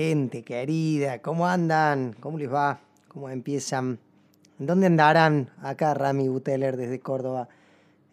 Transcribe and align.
Gente 0.00 0.42
querida, 0.42 1.20
¿cómo 1.20 1.46
andan? 1.46 2.16
¿Cómo 2.20 2.38
les 2.38 2.50
va? 2.50 2.80
¿Cómo 3.08 3.28
empiezan? 3.28 3.98
¿En 4.58 4.64
dónde 4.64 4.86
andarán? 4.86 5.50
Acá 5.60 5.92
Rami 5.92 6.26
Buteler 6.26 6.78
desde 6.78 7.00
Córdoba, 7.00 7.50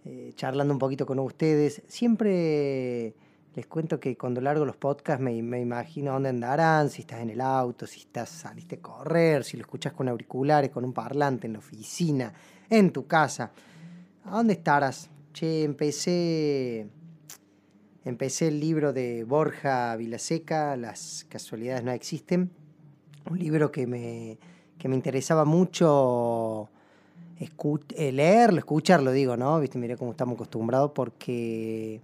eh, 0.04 0.34
charlando 0.36 0.74
un 0.74 0.80
poquito 0.80 1.06
con 1.06 1.18
ustedes. 1.20 1.82
Siempre 1.88 3.14
les 3.56 3.68
cuento 3.68 4.02
que 4.02 4.18
cuando 4.18 4.42
largo 4.42 4.66
los 4.66 4.76
podcasts 4.76 5.24
me, 5.24 5.42
me, 5.42 5.62
imagino 5.62 6.12
dónde 6.12 6.28
andarán, 6.28 6.90
si 6.90 7.04
estás 7.04 7.22
en 7.22 7.30
el 7.30 7.40
auto, 7.40 7.88
si 7.88 8.02
estás 8.02 8.28
saliste 8.28 8.76
a 8.76 8.82
correr, 8.82 9.46
si 9.46 9.56
lo 9.56 9.62
escuchas 9.62 9.94
con 9.94 10.10
auriculares, 10.10 10.72
con 10.72 10.84
un 10.84 10.92
parlante 10.92 11.48
en 11.48 11.54
la 11.54 11.60
oficina, 11.60 12.34
en 12.70 12.92
tu 12.92 13.08
casa. 13.08 13.52
¿A 14.26 14.32
dónde 14.32 14.56
estarás? 14.56 15.10
Che, 15.32 15.64
empecé 15.64 16.86
Empecé 18.08 18.48
el 18.48 18.62
libro 18.62 18.94
de 18.94 19.26
Borja 19.26 19.94
Vilaseca, 19.98 20.78
Las 20.78 21.26
casualidades 21.28 21.84
no 21.84 21.92
existen, 21.92 22.50
un 23.30 23.38
libro 23.38 23.70
que 23.70 23.86
me, 23.86 24.38
que 24.80 24.88
me 24.88 24.96
interesaba 24.96 25.44
mucho 25.44 26.70
eh, 27.38 28.12
leerlo, 28.14 28.60
escucharlo, 28.60 29.12
digo, 29.12 29.36
¿no? 29.36 29.60
Viste, 29.60 29.78
mirá 29.78 29.98
cómo 29.98 30.12
estamos 30.12 30.36
acostumbrados, 30.36 30.92
porque, 30.96 32.00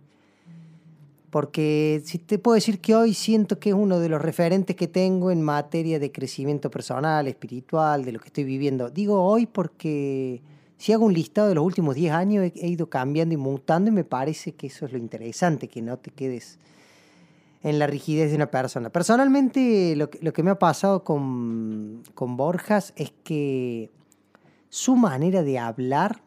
porque 1.29 2.01
si 2.03 2.17
te 2.17 2.37
puedo 2.37 2.55
decir 2.55 2.81
que 2.81 2.95
hoy 2.95 3.13
siento 3.13 3.57
que 3.57 3.69
es 3.69 3.75
uno 3.75 3.99
de 3.99 4.09
los 4.09 4.21
referentes 4.21 4.75
que 4.75 4.89
tengo 4.89 5.31
en 5.31 5.41
materia 5.41 5.99
de 5.99 6.11
crecimiento 6.11 6.69
personal, 6.69 7.29
espiritual, 7.29 8.03
de 8.03 8.11
lo 8.11 8.19
que 8.19 8.27
estoy 8.27 8.43
viviendo. 8.43 8.89
Digo 8.89 9.23
hoy 9.23 9.45
porque 9.45 10.41
si 10.77 10.93
hago 10.93 11.05
un 11.05 11.13
listado 11.13 11.49
de 11.49 11.55
los 11.55 11.63
últimos 11.63 11.95
10 11.95 12.13
años, 12.13 12.51
he, 12.55 12.67
ido 12.67 12.89
cambiando 12.89 13.33
y 13.33 13.37
mutando 13.37 13.89
y 13.89 13.93
me 13.93 14.03
parece 14.03 14.53
que 14.53 14.67
eso 14.67 14.85
es 14.85 14.91
lo 14.91 14.97
interesante, 14.97 15.67
que 15.67 15.81
no 15.81 15.97
te 15.97 16.11
quedes 16.11 16.59
en 17.61 17.79
la 17.79 17.87
rigidez 17.87 18.29
de 18.29 18.35
una 18.35 18.51
persona. 18.51 18.89
Personalmente, 18.89 19.95
lo 19.95 20.09
que, 20.09 20.43
me 20.43 20.51
ha 20.51 20.59
pasado 20.59 21.03
con, 21.03 22.03
con 22.13 22.35
Borjas 22.35 22.93
es 22.97 23.13
que 23.23 23.91
su 24.69 24.95
manera 24.95 25.43
de 25.43 25.59
hablar 25.59 26.21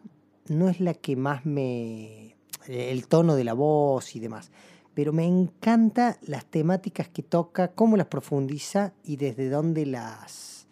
no 0.49 0.69
es 0.69 0.81
la 0.81 0.95
que 0.95 1.17
más 1.17 1.45
me... 1.45 2.37
el 2.67 3.07
tono 3.09 3.35
de 3.35 3.45
la 3.45 3.53
voz 3.53 4.17
y 4.17 4.21
demás. 4.21 4.51
Pero 4.95 5.13
me 5.13 5.27
encanta 5.27 6.17
las 6.23 6.47
temáticas 6.47 7.09
que 7.09 7.23
toca, 7.23 7.73
cómo 7.73 7.97
las 7.97 8.07
profundiza 8.07 8.95
y 9.05 9.17
desde 9.17 9.51
dónde 9.51 9.85
las, 9.85 10.67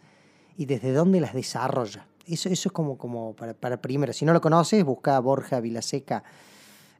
y 0.56 0.64
desde 0.64 0.92
dónde 0.92 1.20
las 1.20 1.34
desarrolla. 1.34 2.06
Eso, 2.26 2.48
eso 2.48 2.68
es 2.68 2.72
como, 2.72 2.96
como 2.96 3.34
para, 3.34 3.54
para 3.54 3.80
primero. 3.80 4.12
Si 4.12 4.24
no 4.24 4.32
lo 4.32 4.40
conoces, 4.40 4.84
busca 4.84 5.16
a 5.16 5.20
Borja 5.20 5.60
Vilaseca 5.60 6.24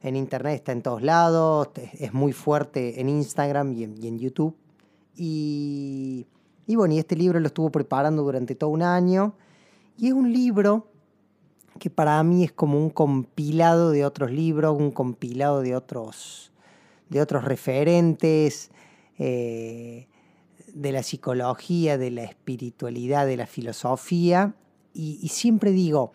en 0.03 0.15
internet, 0.15 0.55
está 0.55 0.71
en 0.71 0.83
todos 0.83 1.01
lados, 1.01 1.69
es 1.93 2.13
muy 2.13 2.31
fuerte 2.31 3.01
en 3.01 3.09
Instagram 3.09 3.73
y 3.73 3.83
en, 3.83 4.19
YouTube. 4.19 4.55
Y, 5.15 6.27
y, 6.67 6.75
bueno, 6.75 6.93
y 6.93 6.99
este 6.99 7.15
libro 7.15 7.39
lo 7.39 7.47
estuvo 7.47 7.71
preparando 7.71 8.21
durante 8.21 8.53
todo 8.53 8.69
un 8.69 8.83
año. 8.83 9.33
Y 9.97 10.07
es 10.07 10.13
un 10.13 10.31
libro 10.31 10.87
que 11.79 11.89
para 11.89 12.21
mí 12.23 12.43
es 12.43 12.51
como 12.51 12.77
un 12.77 12.89
compilado 12.89 13.91
de 13.91 14.05
otros 14.05 14.31
libros, 14.31 14.77
un 14.77 14.91
compilado 14.91 15.61
de 15.61 15.75
otros, 15.75 16.51
de 17.09 17.21
otros 17.21 17.45
referentes. 17.45 18.69
Eh, 19.17 20.07
de 20.75 20.91
la 20.91 21.03
psicología, 21.03 21.97
de 21.97 22.11
la 22.11 22.23
espiritualidad, 22.23 23.25
de 23.25 23.37
la 23.37 23.47
filosofía, 23.47 24.53
y, 24.95 25.27
siempre 25.27 25.71
digo, 25.71 26.13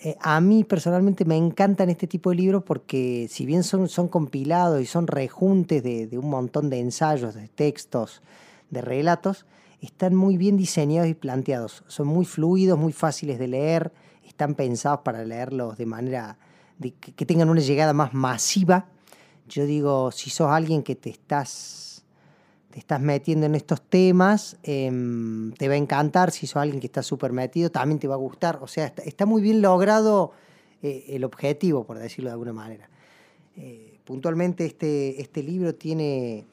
eh, 0.00 0.16
a 0.20 0.40
mí 0.40 0.64
personalmente 0.64 1.24
me 1.24 1.36
encantan 1.36 1.88
este 1.88 2.06
tipo 2.06 2.30
de 2.30 2.36
libros 2.36 2.62
porque 2.62 3.26
si 3.30 3.46
bien 3.46 3.62
son, 3.62 3.88
son 3.88 4.08
compilados 4.08 4.82
y 4.82 4.86
son 4.86 5.06
rejuntes 5.06 5.82
de, 5.82 6.18
un 6.18 6.28
montón 6.28 6.68
de 6.68 6.80
ensayos, 6.80 7.34
de 7.34 7.48
textos, 7.48 8.20
de 8.68 8.82
relatos, 8.82 9.46
están 9.80 10.14
muy 10.14 10.36
bien 10.36 10.56
diseñados 10.56 11.08
y 11.08 11.14
planteados. 11.14 11.84
Son 11.86 12.06
muy 12.06 12.26
fluidos, 12.26 12.78
muy 12.78 12.92
fáciles 12.92 13.38
de 13.38 13.48
leer, 13.48 13.92
están 14.26 14.54
pensados 14.54 15.00
para 15.00 15.24
leerlos 15.24 15.78
de 15.78 15.86
manera 15.86 16.36
que 16.80 17.24
tengan 17.24 17.48
una 17.48 17.60
llegada 17.60 17.92
más 17.94 18.12
masiva. 18.12 18.86
Yo 19.48 19.64
digo, 19.64 20.10
si 20.10 20.28
sos 20.28 20.50
alguien 20.50 20.82
que 20.82 20.96
te 20.96 21.10
estás 21.10 21.93
te 22.74 22.80
estás 22.80 23.00
metiendo 23.00 23.46
en 23.46 23.54
estos 23.54 23.80
temas, 23.82 24.56
em, 24.64 25.52
te 25.52 25.68
va 25.68 25.74
a 25.74 25.76
encantar. 25.76 26.32
Si 26.32 26.48
sos 26.48 26.56
alguien 26.56 26.80
que 26.80 26.88
está 26.88 27.04
súper 27.04 27.30
metido, 27.30 27.70
también 27.70 28.00
te 28.00 28.08
va 28.08 28.14
a 28.14 28.18
gustar. 28.18 28.58
O 28.62 28.66
sea, 28.66 28.92
está, 29.04 29.26
muy 29.26 29.42
bien 29.42 29.62
logrado 29.62 30.32
eh, 30.82 31.04
el 31.10 31.22
objetivo, 31.22 31.84
por 31.84 32.00
decirlo 32.00 32.30
de 32.30 32.32
alguna 32.32 32.52
manera. 32.52 32.88
Eh, 33.56 34.00
puntualmente 34.04 34.66
este, 34.66 35.22
este 35.22 35.44
libro 35.44 35.76
tiene 35.76 36.46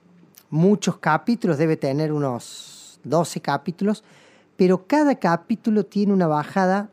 muchos 0.51 0.99
capítulos, 0.99 1.57
debe 1.57 1.75
tener 1.75 2.13
unos 2.13 2.99
12 3.03 3.41
capítulos, 3.41 4.03
pero 4.57 4.85
cada 4.85 5.15
capítulo 5.15 5.87
tiene 5.87 6.13
una 6.13 6.27
bajada 6.27 6.91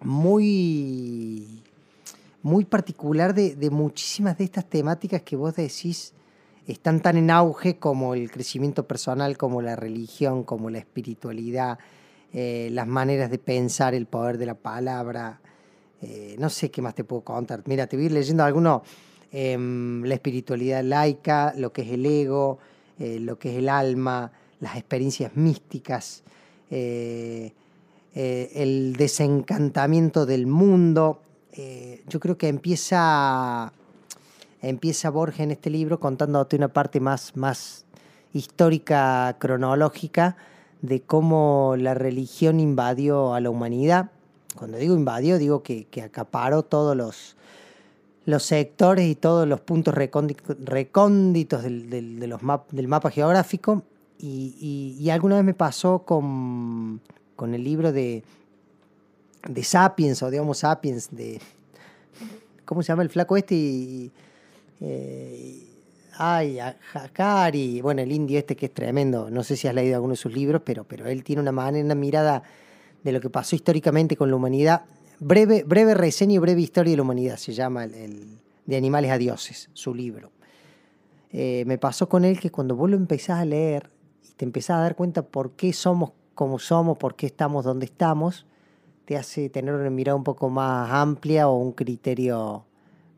muy, 0.00 1.60
muy 2.40 2.64
particular 2.64 3.34
de, 3.34 3.56
de 3.56 3.70
muchísimas 3.70 4.38
de 4.38 4.44
estas 4.44 4.64
temáticas 4.64 5.22
que 5.22 5.34
vos 5.34 5.56
decís 5.56 6.14
están 6.66 7.00
tan 7.00 7.16
en 7.16 7.30
auge 7.30 7.76
como 7.76 8.14
el 8.14 8.30
crecimiento 8.30 8.86
personal, 8.86 9.36
como 9.36 9.60
la 9.60 9.76
religión, 9.76 10.44
como 10.44 10.70
la 10.70 10.78
espiritualidad, 10.78 11.78
eh, 12.32 12.68
las 12.72 12.86
maneras 12.86 13.30
de 13.30 13.38
pensar, 13.38 13.94
el 13.94 14.06
poder 14.06 14.38
de 14.38 14.46
la 14.46 14.54
palabra. 14.54 15.40
Eh, 16.00 16.36
no 16.38 16.48
sé 16.48 16.70
qué 16.70 16.80
más 16.80 16.94
te 16.94 17.04
puedo 17.04 17.22
contar. 17.22 17.62
Mira, 17.66 17.86
te 17.86 17.96
voy 17.96 18.04
a 18.04 18.06
ir 18.06 18.12
leyendo 18.12 18.44
alguno. 18.44 18.82
Em, 19.30 20.02
la 20.04 20.14
espiritualidad 20.14 20.82
laica, 20.82 21.52
lo 21.56 21.72
que 21.72 21.82
es 21.82 21.90
el 21.90 22.06
ego, 22.06 22.58
eh, 22.98 23.18
lo 23.20 23.38
que 23.38 23.50
es 23.50 23.58
el 23.58 23.68
alma, 23.68 24.32
las 24.60 24.76
experiencias 24.76 25.36
místicas, 25.36 26.22
el 26.70 27.52
desencantamiento 28.96 30.24
del 30.26 30.46
mundo. 30.46 31.20
yo 32.08 32.18
creo 32.20 32.36
que 32.36 32.48
empieza 32.48 33.72
empieza 34.68 35.10
Borges 35.10 35.40
en 35.40 35.50
este 35.50 35.70
libro 35.70 36.00
contándote 36.00 36.56
una 36.56 36.68
parte 36.68 37.00
más, 37.00 37.36
más 37.36 37.84
histórica, 38.32 39.36
cronológica, 39.38 40.36
de 40.82 41.00
cómo 41.00 41.76
la 41.78 41.94
religión 41.94 42.60
invadió 42.60 43.34
a 43.34 43.40
la 43.40 43.50
humanidad. 43.50 44.10
Cuando 44.56 44.76
digo 44.78 44.94
invadió, 44.94 45.38
digo 45.38 45.62
que, 45.62 45.86
acaparó 46.04 46.62
todos 46.62 46.96
los, 46.96 47.36
los 48.26 48.42
sectores 48.42 49.06
y 49.06 49.14
todos 49.14 49.48
los 49.48 49.60
puntos 49.60 49.94
recónditos 49.94 51.62
del, 51.62 51.88
del 51.90 52.88
mapa 52.88 53.10
geográfico. 53.10 53.82
Y, 54.18 55.08
alguna 55.10 55.36
vez 55.36 55.44
me 55.44 55.54
pasó 55.54 56.00
con, 56.00 57.00
con 57.36 57.54
el 57.54 57.62
libro 57.62 57.92
de, 57.92 58.22
de 59.48 59.64
Sapiens 59.64 60.22
o 60.22 60.30
de 60.30 60.40
Homo 60.40 60.54
Sapiens, 60.54 61.08
de. 61.10 61.40
¿Cómo 62.64 62.82
se 62.82 62.88
llama 62.88 63.02
el 63.02 63.10
flaco 63.10 63.36
este? 63.36 63.54
Y, 63.54 64.12
eh, 64.80 65.64
ay, 66.18 66.58
Hakari, 66.58 67.80
bueno, 67.80 68.02
el 68.02 68.12
indio 68.12 68.38
este 68.38 68.56
que 68.56 68.66
es 68.66 68.74
tremendo, 68.74 69.30
no 69.30 69.42
sé 69.42 69.56
si 69.56 69.68
has 69.68 69.74
leído 69.74 69.96
alguno 69.96 70.12
de 70.12 70.16
sus 70.16 70.32
libros, 70.32 70.62
pero, 70.64 70.84
pero 70.84 71.06
él 71.06 71.24
tiene 71.24 71.42
una 71.42 71.52
manera, 71.52 71.84
una 71.84 71.94
mirada 71.94 72.42
de 73.02 73.12
lo 73.12 73.20
que 73.20 73.30
pasó 73.30 73.56
históricamente 73.56 74.16
con 74.16 74.30
la 74.30 74.36
humanidad. 74.36 74.82
Breve, 75.20 75.62
breve 75.64 75.94
reseña 75.94 76.34
y 76.34 76.38
breve 76.38 76.60
historia 76.60 76.92
de 76.92 76.96
la 76.96 77.02
humanidad, 77.02 77.36
se 77.36 77.52
llama 77.52 77.84
el, 77.84 78.38
De 78.66 78.76
animales 78.76 79.10
a 79.10 79.18
dioses, 79.18 79.70
su 79.72 79.94
libro. 79.94 80.32
Eh, 81.30 81.64
me 81.66 81.78
pasó 81.78 82.08
con 82.08 82.24
él 82.24 82.38
que 82.38 82.50
cuando 82.50 82.76
vos 82.76 82.88
lo 82.88 82.96
empezás 82.96 83.40
a 83.40 83.44
leer 83.44 83.90
y 84.22 84.32
te 84.32 84.44
empezás 84.44 84.76
a 84.76 84.80
dar 84.80 84.96
cuenta 84.96 85.22
por 85.22 85.52
qué 85.52 85.72
somos 85.72 86.12
como 86.34 86.58
somos, 86.58 86.98
por 86.98 87.14
qué 87.14 87.26
estamos 87.26 87.64
donde 87.64 87.86
estamos, 87.86 88.46
te 89.04 89.16
hace 89.16 89.48
tener 89.50 89.74
una 89.74 89.90
mirada 89.90 90.16
un 90.16 90.24
poco 90.24 90.48
más 90.50 90.90
amplia 90.90 91.48
o 91.48 91.56
un 91.58 91.72
criterio 91.72 92.64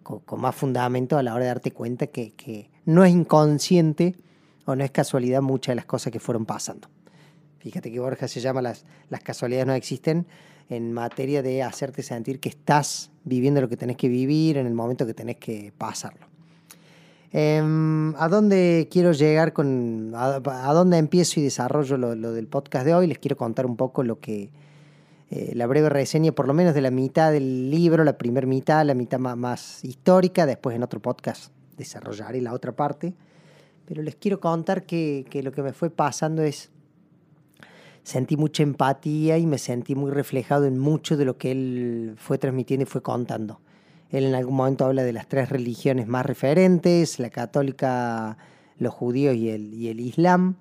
con, 0.06 0.40
más 0.40 0.54
fundamento 0.54 1.18
a 1.18 1.22
la 1.22 1.34
hora 1.34 1.44
de 1.44 1.48
darte 1.48 1.72
cuenta 1.72 2.06
que, 2.06 2.70
no 2.84 3.04
es 3.04 3.12
inconsciente 3.12 4.14
o 4.64 4.76
no 4.76 4.84
es 4.84 4.92
casualidad 4.92 5.42
muchas 5.42 5.72
de 5.72 5.76
las 5.76 5.86
cosas 5.86 6.12
que 6.12 6.20
fueron 6.20 6.46
pasando. 6.46 6.88
Fíjate 7.58 7.90
que 7.90 7.98
Borja 7.98 8.28
se 8.28 8.40
llama 8.40 8.62
las, 8.62 8.84
las 9.10 9.22
casualidades 9.22 9.66
no 9.66 9.74
existen 9.74 10.26
en 10.68 10.92
materia 10.92 11.42
de 11.42 11.62
hacerte 11.62 12.02
sentir 12.02 12.38
que 12.38 12.48
estás 12.48 13.10
viviendo 13.24 13.60
lo 13.60 13.68
que 13.68 13.76
tenés 13.76 13.96
que 13.96 14.08
vivir 14.08 14.56
en 14.56 14.66
el 14.66 14.74
momento 14.74 15.06
que 15.06 15.14
tenés 15.14 15.36
que 15.36 15.72
pasarlo. 15.76 16.26
Em, 17.32 18.14
¿A 18.16 18.28
dónde 18.28 18.88
quiero 18.90 19.12
llegar 19.12 19.52
con... 19.52 20.12
A, 20.14 20.72
dónde 20.72 20.98
empiezo 20.98 21.40
y 21.40 21.42
desarrollo 21.42 21.96
lo, 21.96 22.32
del 22.32 22.46
podcast 22.46 22.86
de 22.86 22.94
hoy? 22.94 23.06
Les 23.08 23.18
quiero 23.18 23.36
contar 23.36 23.66
un 23.66 23.76
poco 23.76 24.02
lo 24.04 24.20
que... 24.20 24.50
Eh, 25.30 25.52
la 25.54 25.66
breve 25.66 25.88
reseña, 25.88 26.32
por 26.32 26.46
lo 26.46 26.54
menos 26.54 26.74
de 26.74 26.80
la 26.80 26.90
mitad 26.90 27.32
del 27.32 27.70
libro, 27.70 28.04
la 28.04 28.16
primera 28.16 28.46
mitad, 28.46 28.84
la 28.84 28.94
mitad 28.94 29.18
más, 29.18 29.84
histórica, 29.84 30.46
después 30.46 30.76
en 30.76 30.82
otro 30.82 31.00
podcast 31.00 31.52
desarrollaré 31.76 32.40
la 32.40 32.52
otra 32.52 32.72
parte. 32.72 33.14
Pero 33.86 34.02
les 34.02 34.16
quiero 34.16 34.40
contar 34.40 34.84
que, 34.84 35.26
que 35.28 35.42
lo 35.42 35.52
que 35.52 35.62
me 35.62 35.72
fue 35.72 35.90
pasando 35.90 36.42
es 36.42 36.70
sentí 38.06 38.36
mucha 38.36 38.62
empatía 38.62 39.36
y 39.36 39.46
me 39.46 39.58
sentí 39.58 39.96
muy 39.96 40.12
reflejado 40.12 40.66
en 40.66 40.78
mucho 40.78 41.16
de 41.16 41.24
lo 41.24 41.38
que 41.38 41.50
él 41.50 42.14
fue 42.16 42.38
transmitiendo 42.38 42.84
y 42.84 42.86
fue 42.86 43.02
contando. 43.02 43.60
Él 44.10 44.24
en 44.26 44.36
algún 44.36 44.54
momento 44.54 44.84
habla 44.84 45.02
de 45.02 45.12
las 45.12 45.26
tres 45.26 45.48
religiones 45.48 46.06
más 46.06 46.24
referentes, 46.24 47.18
la 47.18 47.30
católica, 47.30 48.38
los 48.78 48.94
judíos 48.94 49.34
y 49.34 49.50
el, 49.50 49.74
y 49.74 49.88
el 49.88 49.98
islam, 49.98 50.54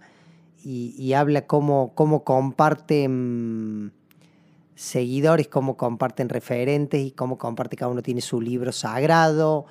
y, 0.63 1.13
habla 1.13 1.45
cómo, 1.45 1.91
cómo 1.93 2.23
comparten 2.23 3.93
seguidores, 4.75 5.47
cómo 5.47 5.77
comparten 5.77 6.29
referentes 6.29 7.01
y 7.01 7.11
cómo 7.11 7.37
comparte 7.37 7.77
cada 7.77 7.91
uno 7.91 8.01
tiene 8.01 8.21
su 8.21 8.41
libro 8.41 8.71
sagrado. 8.71 9.65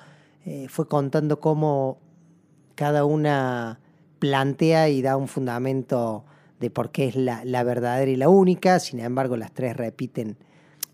Eh, 0.45 0.67
fue 0.67 0.87
contando 0.87 1.39
cómo 1.39 1.99
cada 2.75 3.05
una 3.05 3.79
plantea 4.19 4.89
y 4.89 5.01
da 5.01 5.15
un 5.17 5.27
fundamento 5.27 6.25
de 6.59 6.69
por 6.69 6.91
qué 6.91 7.07
es 7.07 7.15
la, 7.15 7.43
la, 7.45 7.63
verdadera 7.63 8.09
y 8.09 8.15
la 8.15 8.29
única, 8.29 8.79
sin 8.79 8.99
embargo 8.99 9.37
las 9.37 9.51
tres 9.51 9.77
repiten, 9.77 10.37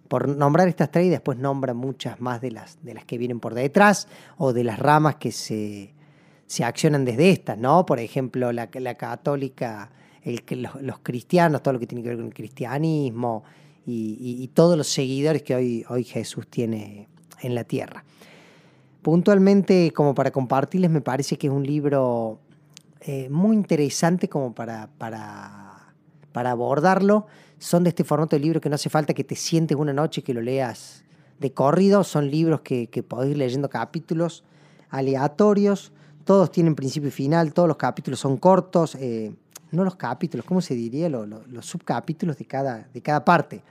por 0.07 0.27
nombrar 0.27 0.67
estas 0.67 0.91
tres 0.91 1.05
y 1.05 1.09
después 1.09 1.37
nombra 1.37 1.73
muchas 1.73 2.19
más 2.19 2.41
de 2.41 2.51
las, 2.51 2.83
de 2.83 2.93
las 2.93 3.05
que 3.05 3.17
vienen 3.17 3.39
por 3.39 3.53
detrás 3.53 4.07
o 4.37 4.51
de 4.51 4.63
las 4.63 4.79
ramas 4.79 5.15
que 5.15 5.31
se, 5.31 5.93
se 6.45 6.65
accionan 6.65 7.05
desde 7.05 7.29
estas, 7.29 7.57
¿no? 7.57 7.85
Por 7.85 7.99
ejemplo, 7.99 8.51
la, 8.51 8.69
la 8.73 8.95
católica, 8.95 9.89
los, 10.81 10.99
cristianos, 10.99 11.63
todo 11.63 11.75
lo 11.75 11.79
que 11.79 11.87
tiene 11.87 12.03
que 12.03 12.09
ver 12.09 12.17
con 12.17 12.27
el 12.27 12.33
cristianismo 12.33 13.43
y, 13.85 14.49
todos 14.53 14.77
los 14.77 14.87
seguidores 14.87 15.43
que 15.43 15.55
hoy, 15.55 15.85
hoy 15.89 16.03
Jesús 16.03 16.47
tiene 16.47 17.07
en 17.41 17.55
la 17.55 17.63
tierra. 17.63 18.03
Puntualmente, 19.01 19.91
como 19.93 20.13
para 20.13 20.31
compartirles, 20.31 20.91
me 20.91 21.01
parece 21.01 21.37
que 21.37 21.47
es 21.47 21.53
un 21.53 21.65
libro 21.65 22.39
eh, 23.01 23.29
muy 23.29 23.55
interesante 23.55 24.29
como 24.29 24.53
para, 24.53 24.89
para, 24.97 25.93
para 26.31 26.51
abordarlo. 26.51 27.25
Son 27.57 27.83
de 27.83 27.89
este 27.89 28.03
formato 28.03 28.35
de 28.35 28.41
libro 28.41 28.61
que 28.61 28.69
no 28.69 28.75
hace 28.75 28.89
falta 28.89 29.13
que 29.13 29.23
te 29.23 29.35
sientes 29.35 29.77
una 29.77 29.93
noche 29.93 30.21
y 30.21 30.23
que 30.23 30.33
lo 30.33 30.41
leas 30.41 31.03
de 31.39 31.51
corrido. 31.51 32.03
Son 32.03 32.29
libros 32.29 32.61
que, 32.61 32.87
que 32.87 33.01
podés 33.01 33.31
ir 33.31 33.37
leyendo 33.37 33.69
capítulos 33.69 34.43
aleatorios. 34.91 35.91
Todos 36.23 36.51
tienen 36.51 36.75
principio 36.75 37.09
y 37.09 37.11
final, 37.11 37.53
todos 37.53 37.67
los 37.67 37.77
capítulos 37.77 38.19
son 38.19 38.37
cortos. 38.37 38.93
Eh, 38.95 39.33
no 39.71 39.83
los 39.83 39.95
capítulos, 39.95 40.45
¿cómo 40.45 40.61
se 40.61 40.75
diría? 40.75 41.09
Los, 41.09 41.27
los, 41.27 41.65
subcapítulos 41.65 42.37
de 42.37 42.45
cada, 42.45 42.87
de 42.93 43.01
cada 43.01 43.23
parte. 43.23 43.61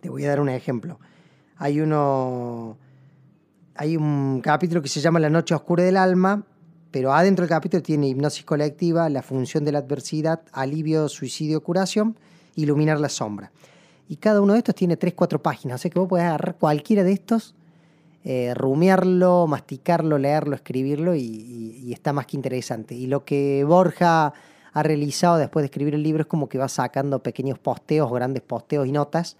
Te 0.00 0.08
voy 0.08 0.24
a 0.24 0.28
dar 0.28 0.40
un 0.40 0.48
ejemplo. 0.48 0.98
Hay 1.56 1.80
uno. 1.80 2.76
Hay 3.74 3.96
un 3.96 4.40
capítulo 4.42 4.80
que 4.80 4.88
se 4.88 5.00
llama 5.00 5.20
La 5.20 5.28
Noche 5.28 5.54
Oscura 5.54 5.84
del 5.84 5.98
Alma, 5.98 6.42
pero 6.90 7.12
adentro 7.12 7.42
del 7.42 7.50
capítulo 7.50 7.82
tiene 7.82 8.08
hipnosis 8.08 8.44
colectiva, 8.44 9.10
la 9.10 9.22
función 9.22 9.66
de 9.66 9.72
la 9.72 9.80
adversidad, 9.80 10.40
alivio, 10.52 11.10
suicidio, 11.10 11.62
curación, 11.62 12.16
iluminar 12.54 12.98
la 12.98 13.10
sombra. 13.10 13.52
Y 14.08 14.16
cada 14.16 14.40
uno 14.40 14.54
de 14.54 14.60
estos 14.60 14.74
tiene 14.74 14.98
3-4 14.98 15.40
páginas, 15.40 15.74
o 15.74 15.82
sea 15.82 15.90
que 15.90 15.98
vos 15.98 16.08
podés 16.08 16.24
agarrar 16.24 16.56
cualquiera 16.56 17.04
de 17.04 17.12
estos, 17.12 17.54
eh, 18.24 18.54
rumiarlo, 18.54 19.46
masticarlo, 19.46 20.18
leerlo, 20.18 20.56
escribirlo 20.56 21.14
y, 21.14 21.92
está 21.92 22.12
más 22.12 22.26
que 22.26 22.36
interesante. 22.36 22.94
Y 22.94 23.06
lo 23.06 23.24
que 23.24 23.62
Borja 23.64 24.32
ha 24.76 24.82
realizado 24.82 25.38
después 25.38 25.62
de 25.62 25.68
escribir 25.68 25.94
el 25.94 26.02
libro 26.02 26.20
es 26.20 26.26
como 26.26 26.50
que 26.50 26.58
va 26.58 26.68
sacando 26.68 27.22
pequeños 27.22 27.58
posteos, 27.58 28.12
grandes 28.12 28.42
posteos 28.42 28.86
y 28.86 28.92
notas 28.92 29.38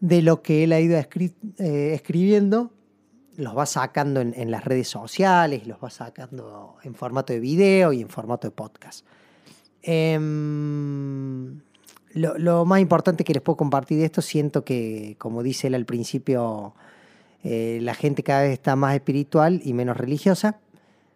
de 0.00 0.22
lo 0.22 0.42
que 0.42 0.64
él 0.64 0.72
ha 0.72 0.80
ido 0.80 0.98
eh, 0.98 1.92
escribiendo 1.94 2.72
los 3.36 3.56
va 3.56 3.64
sacando 3.64 4.20
en, 4.20 4.50
las 4.50 4.64
redes 4.64 4.88
sociales, 4.88 5.68
los 5.68 5.78
va 5.78 5.88
sacando 5.88 6.78
en 6.82 6.96
formato 6.96 7.32
de 7.32 7.38
video 7.38 7.92
y 7.92 8.00
en 8.00 8.08
formato 8.08 8.48
de 8.48 8.50
podcast. 8.50 9.06
Em, 9.82 11.60
lo, 12.12 12.64
más 12.64 12.80
importante 12.80 13.22
que 13.22 13.32
les 13.32 13.42
puedo 13.42 13.56
compartir 13.56 13.98
de 13.98 14.06
esto, 14.06 14.20
siento 14.20 14.64
que, 14.64 15.14
como 15.18 15.44
dice 15.44 15.68
él 15.68 15.76
al 15.76 15.86
principio, 15.86 16.74
eh, 17.44 17.78
la 17.80 17.94
gente 17.94 18.24
cada 18.24 18.42
vez 18.42 18.52
está 18.52 18.74
más 18.74 18.96
espiritual 18.96 19.60
y 19.64 19.72
menos 19.74 19.96
religiosa, 19.96 20.58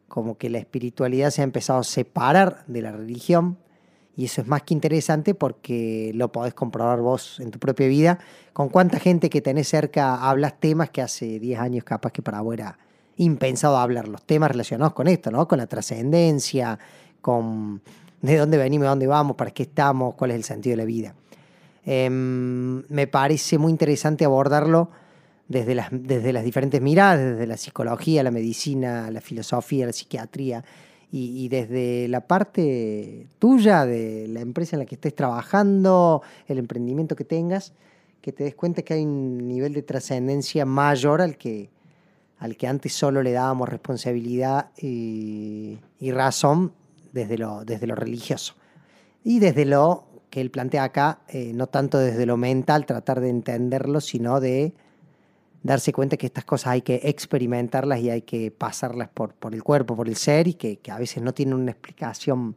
como 0.09 0.39
que 0.39 0.51
la 0.51 0.59
espiritualidad 0.59 1.31
se 1.31 1.43
ha 1.43 1.45
empezado 1.45 1.81
a 1.81 1.85
separar 1.85 2.65
de 2.67 2.83
la 2.83 2.93
religión 2.93 3.59
y 4.17 4.25
eso 4.25 4.41
es 4.41 4.47
más 4.47 4.63
que 4.63 4.73
interesante 4.73 5.35
porque 5.35 6.11
lo 6.15 6.33
podés 6.33 6.55
comprobar 6.55 7.01
vos 7.01 7.39
en 7.39 7.51
tu 7.51 7.59
propia 7.59 7.87
vida. 7.87 8.19
Con 8.55 8.71
cuánta 8.71 8.99
gente 8.99 9.29
que 9.29 9.43
tenés 9.43 9.69
cerca 9.69 10.29
hablas 10.29 10.59
temas 10.59 10.89
que 10.89 11.03
hace 11.03 11.39
10 11.39 11.61
años 11.61 11.85
capaz 11.85 12.13
que 12.13 12.23
para 12.23 12.41
vos 12.41 12.55
era 12.55 12.79
impensado 13.19 13.77
hablar. 13.77 14.09
Los 14.09 14.23
temas 14.25 14.51
relacionados 14.51 14.95
con 14.95 15.07
esto, 15.07 15.31
¿no? 15.31 15.47
Con 15.47 15.59
la 15.59 15.67
trascendencia, 15.67 16.79
con 17.21 17.83
de 18.23 18.39
dónde 18.39 18.57
venimos, 18.57 18.89
dónde 18.89 19.07
vamos, 19.07 19.37
para 19.37 19.51
qué 19.51 19.65
estamos, 19.65 20.15
cuál 20.15 20.31
es 20.31 20.39
el 20.39 20.45
sentido 20.45 20.73
de 20.73 20.77
la 20.79 20.87
vida. 20.87 21.15
Em, 21.85 22.83
me 22.89 23.07
parece 23.07 23.59
muy 23.59 23.71
interesante 23.71 24.25
abordarlo 24.25 24.89
desde 25.49 25.75
las, 25.75 25.89
desde 25.91 26.33
las 26.33 26.45
diferentes 26.45 26.81
miradas, 26.81 27.33
desde 27.33 27.47
la 27.47 27.57
psicología, 27.57 28.23
la 28.23 28.31
medicina, 28.31 29.11
la 29.11 29.21
filosofía, 29.21 29.87
la 29.87 29.93
psiquiatría 29.93 30.65
y, 31.11 31.49
desde 31.49 32.09
la 32.09 32.27
parte 32.27 33.29
tuya, 33.39 33.87
de 33.87 34.27
la 34.29 34.41
empresa 34.41 34.77
en 34.77 34.81
la 34.81 34.87
que 34.87 34.97
estés 34.97 35.15
trabajando, 35.15 36.23
el 36.47 36.59
emprendimiento 36.59 37.17
que 37.17 37.25
tengas, 37.25 37.73
que 38.21 38.33
te 38.33 38.45
des 38.45 38.55
cuenta 38.55 38.83
que 38.83 38.95
hay 38.95 39.05
un 39.05 39.47
nivel 39.47 39.73
de 39.73 39.83
trascendencia 39.83 40.67
mayor 40.67 41.23
al 41.23 41.39
que, 41.39 41.71
al 42.39 42.57
que 42.57 42.67
antes 42.67 42.93
solo 42.93 43.23
le 43.23 43.33
dábamos 43.33 43.69
responsabilidad 43.69 44.71
y, 44.77 45.79
razón 46.01 46.73
desde 47.13 47.39
lo, 47.39 47.65
desde 47.65 47.87
lo 47.87 47.95
religioso. 47.95 48.55
Y 49.25 49.39
desde 49.39 49.65
lo 49.65 50.05
que 50.29 50.41
él 50.41 50.51
plantea 50.51 50.85
acá, 50.85 51.21
eh, 51.29 51.53
no 51.55 51.69
tanto 51.69 51.99
desde 51.99 52.27
lo 52.27 52.37
mental, 52.37 52.85
tratar 52.85 53.21
de 53.21 53.31
entenderlo, 53.31 54.01
sino 54.01 54.41
de 54.41 54.75
darse 55.67 55.93
cuenta 55.93 56.17
que 56.17 56.27
estas 56.27 56.45
cosas 56.45 56.69
hay 56.69 56.83
que 56.83 57.01
experimentarlas 57.03 58.01
y 58.01 58.09
hay 58.09 58.23
que 58.23 58.51
pasarlas 58.51 59.09
por, 59.09 59.35
por 59.35 59.53
el 59.53 59.63
cuerpo, 59.63 59.97
por 59.97 60.09
el 60.09 60.17
ser 60.17 60.47
y 60.47 60.55
que, 60.55 60.79
a 60.91 60.99
veces 60.99 61.23
no 61.23 61.35
tienen 61.35 61.55
una 61.55 61.73
explicación 61.73 62.55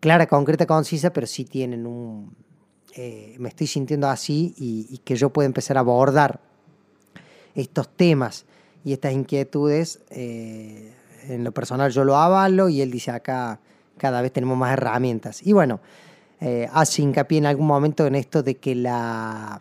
clara, 0.00 0.26
concreta, 0.26 0.66
concisa, 0.66 1.12
pero 1.12 1.26
sí 1.26 1.44
tienen 1.44 1.86
un... 1.86 2.34
Eh, 2.96 3.36
me 3.38 3.50
estoy 3.50 3.68
sintiendo 3.68 4.08
así 4.08 4.54
y, 4.58 4.98
que 5.04 5.14
yo 5.14 5.30
pueda 5.30 5.46
empezar 5.46 5.76
a 5.76 5.80
abordar 5.80 6.40
estos 7.54 7.88
temas 7.88 8.44
y 8.84 8.92
estas 8.92 9.12
inquietudes. 9.12 10.00
Eh, 10.10 10.92
en 11.28 11.44
lo 11.44 11.52
personal 11.52 11.92
yo 11.92 12.02
lo 12.02 12.16
avalo 12.16 12.68
y 12.68 12.80
él 12.80 12.90
dice 12.90 13.12
acá 13.12 13.60
cada 13.96 14.22
vez 14.22 14.32
tenemos 14.32 14.58
más 14.58 14.72
herramientas. 14.72 15.46
Y 15.46 15.52
bueno, 15.52 15.80
eh, 16.40 16.68
hace 16.72 17.02
hincapié 17.02 17.38
en 17.38 17.46
algún 17.46 17.66
momento 17.66 18.06
en 18.06 18.16
esto 18.16 18.42
de 18.42 18.56
que 18.56 18.74
la 18.74 19.60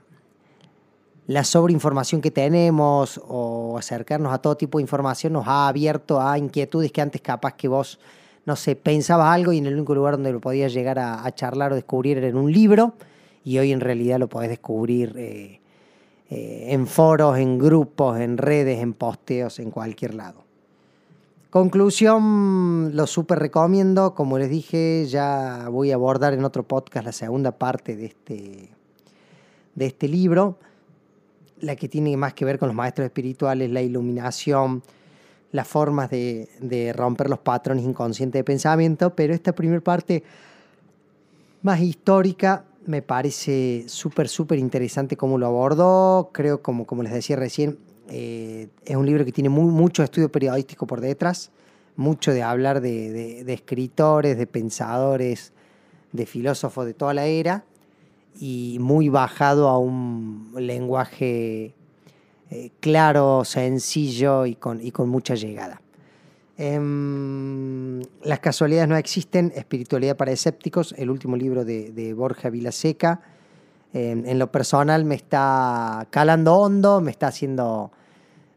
la 1.27 1.43
sobreinformación 1.43 2.22
que 2.22 2.31
tenemos 2.31 3.22
o 3.27 3.77
acercarnos 3.77 4.34
a 4.34 4.38
todo 4.38 4.55
tipo 4.55 4.77
de 4.77 4.84
información 4.84 5.34
nos 5.34 5.46
ha 5.48 5.67
abierto 5.67 6.22
a 6.22 6.38
inquietudes 6.38 6.91
que 6.93 7.01
antes 7.01 7.22
capaz 7.22 7.53
que 7.55 7.67
vos, 7.67 8.00
no 8.46 8.55
sé, 8.55 8.77
pensabas 8.77 9.36
algo 9.36 9.51
y 9.51 9.57
en 9.57 9.65
el 9.65 9.75
único 9.75 9.93
lugar 9.93 10.13
donde 10.13 10.31
lo 10.31 10.39
podías 10.39 10.74
llegar 10.74 11.00
a, 11.00 11.29
charlar 11.36 11.74
o 11.74 11.75
descubrir 11.75 12.17
era 12.17 12.27
en 12.27 12.38
un 12.38 12.51
libro 12.51 12.93
y 13.43 13.57
hoy 13.57 13.74
en 13.74 13.81
realidad 13.81 14.19
lo 14.19 14.29
podés 14.29 14.50
descubrir 14.50 15.13
eh, 15.17 15.60
eh, 16.29 16.67
en 16.69 16.88
foros, 16.88 17.38
en 17.38 17.60
grupos, 17.60 18.19
en 18.22 18.38
redes, 18.38 18.79
en 18.79 18.93
posteos, 18.93 19.60
en 19.60 19.69
cualquier 19.69 20.13
lado. 20.13 20.46
Conclusión, 21.50 22.96
lo 22.96 23.05
súper 23.07 23.39
recomiendo. 23.39 24.13
Como 24.15 24.38
les 24.38 24.50
dije, 24.50 25.05
ya 25.07 25.67
voy 25.69 25.91
a 25.91 25.96
abordar 25.96 26.34
en 26.34 26.46
otro 26.46 26.63
podcast 26.63 27.05
la 27.05 27.12
segunda 27.12 27.51
parte 27.51 27.96
de 27.98 28.05
este, 28.05 28.69
de 29.75 29.86
este 29.86 30.07
libro 30.07 30.57
la 31.62 31.76
que 31.76 31.88
tiene 31.88 32.16
más 32.18 32.34
que 32.34 32.46
ver 32.46 32.60
con 32.60 32.68
los 32.68 32.76
maestros 32.76 33.06
espirituales, 33.06 33.72
la 33.72 33.82
iluminación, 33.82 34.84
las 35.52 35.68
formas 35.68 36.10
de, 36.10 36.94
romper 36.96 37.30
los 37.30 37.40
patrones 37.40 37.84
inconscientes 37.84 38.40
de 38.40 38.44
pensamiento, 38.44 39.16
pero 39.16 39.34
esta 39.34 39.54
primera 39.54 39.82
parte 39.82 40.24
más 41.62 41.80
histórica 41.82 42.66
me 42.86 43.02
parece 43.02 43.86
súper, 43.88 44.30
súper 44.30 44.60
interesante 44.60 45.18
cómo 45.18 45.38
lo 45.38 45.48
abordó. 45.48 46.30
Creo, 46.32 46.62
como, 46.62 46.86
como 46.86 47.04
les 47.04 47.12
decía 47.12 47.36
recién, 47.36 47.78
eh, 48.10 48.70
es 48.86 48.96
un 48.96 49.06
libro 49.06 49.26
que 49.26 49.32
tiene 49.32 49.50
mucho 49.50 50.04
estudio 50.04 50.32
periodístico 50.32 50.88
por 50.88 51.02
detrás, 51.02 51.52
mucho 51.96 52.32
de 52.32 52.44
hablar 52.44 52.80
de 52.80 53.44
escritores, 53.48 54.38
de 54.38 54.48
pensadores, 54.48 55.52
de 56.14 56.26
filósofos 56.26 56.86
de 56.86 56.94
toda 56.94 57.14
la 57.14 57.26
era 57.26 57.66
y 58.39 58.77
muy 58.79 59.10
bajado 59.10 59.70
a 59.70 59.77
un 59.77 60.53
lenguaje 60.58 61.75
eh, 62.50 62.72
claro, 62.79 63.44
sencillo 63.44 64.46
y 64.46 64.56
con, 64.56 64.86
y 64.86 64.91
con 64.91 65.10
mucha 65.10 65.36
llegada. 65.36 65.82
Em, 66.58 68.01
las 68.24 68.39
casualidades 68.39 68.89
no 68.89 68.98
existen, 68.98 69.51
espiritualidad 69.56 70.17
para 70.17 70.32
escépticos, 70.32 70.94
el 70.98 71.10
último 71.10 71.36
libro 71.36 71.65
de, 71.65 72.13
Borja 72.15 72.50
Vilaseca. 72.50 73.22
Em, 73.94 74.25
en 74.25 74.39
lo 74.39 74.51
personal 74.51 75.06
me 75.06 75.15
está 75.15 76.08
calando 76.10 76.56
hondo, 76.56 77.00
me 77.00 77.12
está 77.12 77.27
haciendo, 77.27 77.91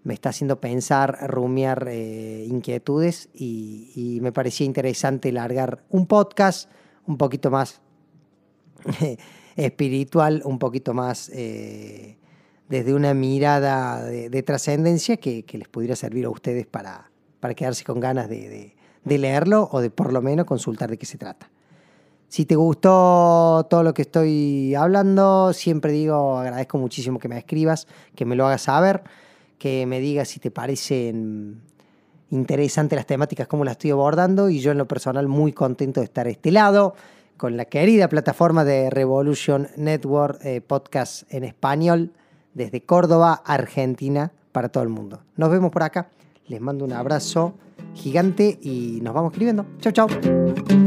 me 0.04 0.14
está 0.14 0.30
haciendo 0.30 0.60
pensar, 0.60 1.18
rumiar 1.28 1.88
eh, 1.90 2.46
inquietudes 2.48 3.28
y, 3.34 4.18
me 4.22 4.32
parecía 4.32 4.66
interesante 4.66 5.32
largar 5.32 5.82
un 5.88 6.06
podcast 6.06 6.70
un 7.06 7.16
poquito 7.16 7.50
más 7.50 7.80
espiritual, 9.56 10.42
un 10.44 10.58
poquito 10.58 10.94
más 10.94 11.30
eh, 11.34 12.16
desde 12.68 12.94
una 12.94 13.14
mirada 13.14 14.04
de, 14.04 14.42
trascendencia 14.42 15.16
que, 15.16 15.44
les 15.50 15.68
pudiera 15.68 15.96
servir 15.96 16.24
a 16.26 16.30
ustedes 16.30 16.66
para, 16.66 17.10
para 17.40 17.54
quedarse 17.54 17.84
con 17.84 18.00
ganas 18.00 18.28
de, 18.28 18.74
leerlo 19.04 19.68
o 19.72 19.80
de 19.80 19.90
por 19.90 20.12
lo 20.12 20.22
menos 20.22 20.46
consultar 20.46 20.90
de 20.90 20.96
qué 20.96 21.06
se 21.06 21.18
trata. 21.18 21.50
Si 22.28 22.44
te 22.44 22.54
gustó 22.54 23.66
todo 23.68 23.82
lo 23.82 23.92
que 23.92 24.02
estoy 24.02 24.76
hablando, 24.76 25.52
siempre 25.52 25.90
digo, 25.90 26.38
agradezco 26.38 26.78
muchísimo 26.78 27.18
que 27.18 27.28
me 27.28 27.36
escribas, 27.36 27.88
que 28.14 28.24
me 28.24 28.36
lo 28.36 28.46
hagas 28.46 28.62
saber, 28.62 29.02
que 29.58 29.84
me 29.86 29.98
digas 29.98 30.28
si 30.28 30.38
te 30.38 30.52
parecen 30.52 31.60
interesantes 32.30 32.96
las 32.96 33.06
temáticas, 33.06 33.48
cómo 33.48 33.64
las 33.64 33.72
estoy 33.72 33.90
abordando 33.90 34.48
y 34.48 34.60
yo 34.60 34.70
en 34.70 34.78
lo 34.78 34.86
personal 34.86 35.26
muy 35.26 35.52
contento 35.52 36.00
de 36.00 36.04
estar 36.04 36.28
a 36.28 36.30
este 36.30 36.52
lado 36.52 36.94
con 37.40 37.56
la 37.56 37.64
querida 37.64 38.06
plataforma 38.10 38.66
de 38.66 38.90
Revolution 38.90 39.68
Network 39.78 40.44
eh, 40.44 40.60
Podcast 40.60 41.22
en 41.32 41.44
español 41.44 42.12
desde 42.52 42.82
Córdoba, 42.82 43.32
Argentina, 43.46 44.30
para 44.52 44.68
todo 44.68 44.82
el 44.82 44.90
mundo. 44.90 45.22
Nos 45.36 45.50
vemos 45.50 45.70
por 45.70 45.82
acá. 45.82 46.10
Les 46.48 46.60
mando 46.60 46.84
un 46.84 46.92
abrazo 46.92 47.54
gigante 47.94 48.58
y 48.60 48.98
nos 49.00 49.14
vamos 49.14 49.32
escribiendo. 49.32 49.64
Chau, 49.78 49.90
chau. 49.90 50.79